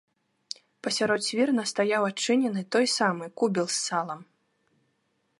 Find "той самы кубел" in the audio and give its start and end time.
2.75-3.65